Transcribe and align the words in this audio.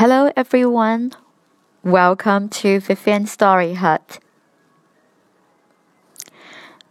Hello 0.00 0.32
everyone. 0.34 1.12
Welcome 1.84 2.48
to 2.60 2.80
Vivian 2.80 3.26
Story 3.26 3.74
Hut. 3.74 4.18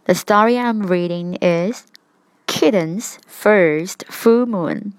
The 0.04 0.14
story 0.14 0.56
I'm 0.56 0.84
reading 0.84 1.34
is 1.42 1.88
Kitten's 2.46 3.18
First 3.26 4.04
Full 4.06 4.46
Moon 4.46 4.94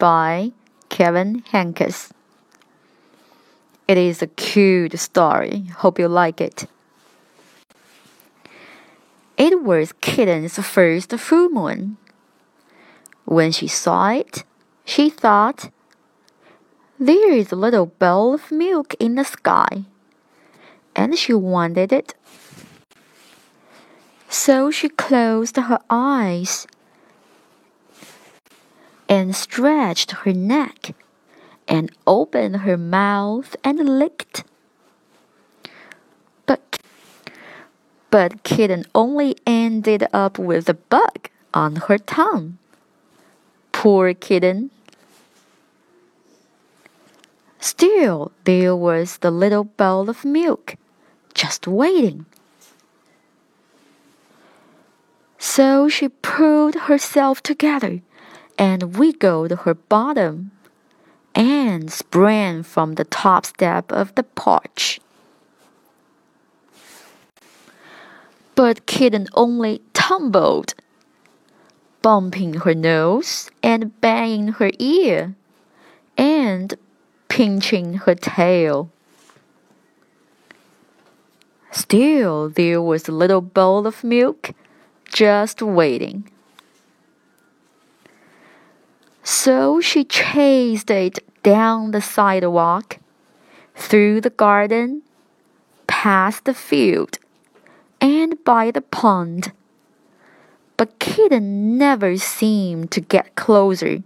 by 0.00 0.50
Kevin 0.88 1.42
Henkes. 1.52 2.10
It 3.86 3.96
is 3.96 4.20
a 4.20 4.26
cute 4.26 4.98
story. 4.98 5.66
Hope 5.76 6.00
you 6.00 6.08
like 6.08 6.40
it. 6.40 6.66
It 9.36 9.62
was 9.62 9.92
Kitten's 10.00 10.58
first 10.58 11.12
full 11.12 11.50
moon. 11.50 11.98
When 13.26 13.52
she 13.52 13.68
saw 13.68 14.10
it, 14.10 14.42
she 14.84 15.08
thought, 15.08 15.70
There 17.00 17.30
is 17.32 17.52
a 17.52 17.56
little 17.56 17.86
bowl 17.86 18.34
of 18.34 18.50
milk 18.50 18.94
in 18.98 19.14
the 19.14 19.24
sky. 19.24 19.84
And 20.96 21.16
she 21.16 21.32
wanted 21.32 21.92
it. 21.92 22.14
So 24.28 24.72
she 24.72 24.88
closed 24.88 25.56
her 25.56 25.78
eyes 25.88 26.66
and 29.08 29.34
stretched 29.36 30.10
her 30.10 30.32
neck 30.32 30.96
and 31.68 31.92
opened 32.04 32.58
her 32.58 32.76
mouth 32.76 33.54
and 33.62 33.78
licked. 33.98 34.42
But, 36.46 36.80
but 38.10 38.42
Kitten 38.42 38.84
only 38.92 39.36
ended 39.46 40.08
up 40.12 40.36
with 40.36 40.68
a 40.68 40.74
bug 40.74 41.30
on 41.54 41.76
her 41.76 41.98
tongue. 41.98 42.58
Poor 43.70 44.14
Kitten. 44.14 44.72
Still, 47.60 48.32
there 48.44 48.76
was 48.76 49.18
the 49.18 49.30
little 49.30 49.64
bowl 49.64 50.08
of 50.08 50.24
milk, 50.24 50.76
just 51.34 51.66
waiting. 51.66 52.26
So 55.38 55.88
she 55.88 56.08
pulled 56.08 56.74
herself 56.74 57.42
together 57.42 58.00
and 58.58 58.96
wiggled 58.96 59.52
her 59.62 59.74
bottom 59.74 60.50
and 61.34 61.92
sprang 61.92 62.62
from 62.62 62.94
the 62.94 63.04
top 63.04 63.46
step 63.46 63.92
of 63.92 64.14
the 64.14 64.24
porch. 64.24 65.00
But 68.54 68.86
Kitten 68.86 69.28
only 69.34 69.80
tumbled, 69.94 70.74
bumping 72.02 72.54
her 72.54 72.74
nose 72.74 73.50
and 73.62 74.00
banging 74.00 74.48
her 74.48 74.72
ear 74.80 75.36
and 76.16 76.74
pinching 77.28 77.94
her 77.94 78.14
tail. 78.14 78.90
Still, 81.70 82.48
there 82.48 82.82
was 82.82 83.08
a 83.08 83.12
little 83.12 83.40
bowl 83.40 83.86
of 83.86 84.02
milk 84.02 84.50
just 85.12 85.62
waiting. 85.62 86.30
So 89.22 89.80
she 89.80 90.04
chased 90.04 90.90
it 90.90 91.18
down 91.42 91.90
the 91.90 92.00
sidewalk, 92.00 92.98
through 93.74 94.20
the 94.20 94.30
garden, 94.30 95.02
past 95.86 96.44
the 96.44 96.54
field, 96.54 97.18
and 98.00 98.42
by 98.44 98.70
the 98.70 98.80
pond. 98.80 99.52
But 100.76 100.98
Kitten 100.98 101.76
never 101.76 102.16
seemed 102.16 102.90
to 102.92 103.00
get 103.00 103.34
closer. 103.34 104.02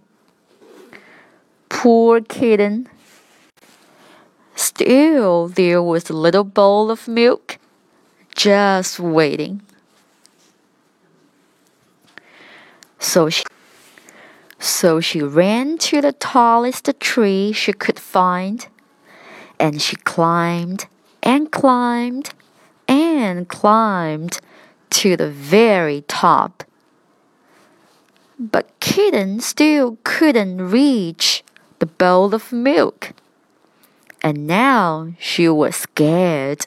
Poor 1.68 2.20
Kitten. 2.20 2.88
Still, 4.74 5.48
there 5.48 5.82
was 5.82 6.08
a 6.08 6.14
little 6.14 6.44
bowl 6.44 6.90
of 6.90 7.06
milk 7.06 7.58
just 8.34 8.98
waiting. 8.98 9.60
So 12.98 13.28
she 13.28 13.44
so 14.58 14.98
she 15.00 15.20
ran 15.20 15.76
to 15.78 16.00
the 16.00 16.12
tallest 16.12 16.88
tree 17.00 17.52
she 17.52 17.74
could 17.74 17.98
find, 17.98 18.66
and 19.60 19.82
she 19.82 19.96
climbed 19.96 20.86
and 21.22 21.52
climbed 21.52 22.32
and 22.88 23.46
climbed 23.48 24.40
to 24.90 25.18
the 25.18 25.28
very 25.28 26.00
top. 26.08 26.64
But 28.38 28.72
Kitten 28.80 29.40
still 29.40 29.98
couldn't 30.02 30.70
reach 30.70 31.44
the 31.78 31.86
bowl 31.86 32.34
of 32.34 32.52
milk, 32.52 33.12
and 34.22 34.46
now 34.46 35.12
she 35.18 35.48
was 35.48 35.74
scared. 35.74 36.66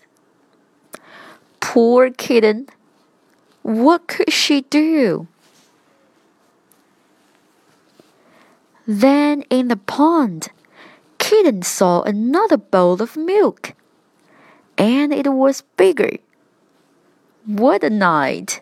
Poor 1.59 2.11
Kitten! 2.11 2.67
What 3.61 4.07
could 4.07 4.31
she 4.31 4.61
do? 4.61 5.27
Then 8.85 9.41
in 9.49 9.69
the 9.69 9.77
pond, 9.77 10.49
Kitten 11.17 11.63
saw 11.63 12.03
another 12.03 12.57
bowl 12.57 13.01
of 13.01 13.17
milk, 13.17 13.73
and 14.77 15.11
it 15.11 15.27
was 15.27 15.63
bigger. 15.77 16.17
What 17.45 17.83
a 17.83 17.89
night! 17.89 18.61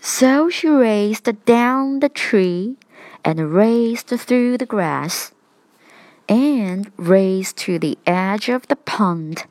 So 0.00 0.48
she 0.48 0.68
raced 0.68 1.28
down 1.44 2.00
the 2.00 2.08
tree 2.08 2.76
and 3.24 3.52
raced 3.52 4.08
through 4.08 4.58
the 4.58 4.66
grass 4.66 5.32
and 6.30 6.90
raced 6.96 7.56
to 7.56 7.78
the 7.78 7.98
edge 8.06 8.48
of 8.48 8.68
the 8.68 8.76
pond. 8.76 9.44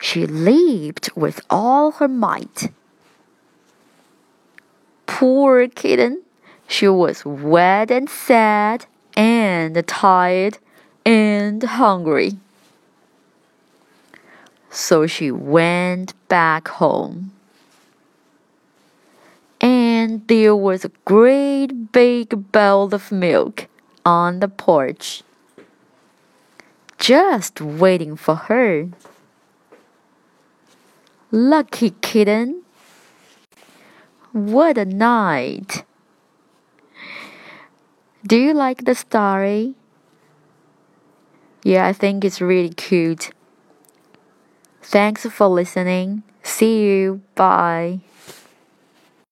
She 0.00 0.26
leaped 0.26 1.10
with 1.14 1.40
all 1.50 1.92
her 1.92 2.08
might. 2.08 2.72
Poor 5.06 5.68
kitten! 5.68 6.22
She 6.66 6.88
was 6.88 7.24
wet 7.24 7.90
and 7.90 8.08
sad 8.08 8.86
and 9.14 9.86
tired 9.86 10.58
and 11.04 11.62
hungry. 11.62 12.38
So 14.70 15.06
she 15.06 15.30
went 15.30 16.14
back 16.28 16.68
home. 16.68 17.32
And 19.60 20.26
there 20.28 20.54
was 20.54 20.84
a 20.84 20.92
great 21.04 21.90
big 21.90 22.52
bowl 22.52 22.94
of 22.94 23.10
milk 23.10 23.66
on 24.04 24.40
the 24.40 24.48
porch, 24.48 25.22
just 26.98 27.60
waiting 27.60 28.16
for 28.16 28.34
her. 28.34 28.88
Lucky 31.30 31.90
kitten! 32.00 32.62
What 34.32 34.76
a 34.78 34.84
night! 34.84 35.84
Do 38.26 38.36
you 38.36 38.52
like 38.52 38.84
the 38.84 38.94
story? 38.94 39.74
Yeah, 41.62 41.86
I 41.86 41.92
think 41.92 42.24
it's 42.24 42.40
really 42.40 42.70
cute. 42.70 43.30
Thanks 44.82 45.26
for 45.26 45.48
listening. 45.48 46.22
See 46.42 46.80
you. 46.82 47.22
Bye. 47.34 48.00